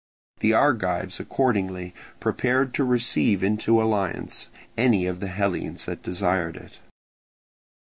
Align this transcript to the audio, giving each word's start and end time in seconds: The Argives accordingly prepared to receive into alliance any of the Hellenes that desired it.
The 0.39 0.51
Argives 0.53 1.19
accordingly 1.19 1.93
prepared 2.19 2.73
to 2.73 2.83
receive 2.83 3.43
into 3.43 3.79
alliance 3.79 4.47
any 4.75 5.05
of 5.05 5.19
the 5.19 5.27
Hellenes 5.27 5.85
that 5.85 6.01
desired 6.01 6.57
it. 6.57 6.79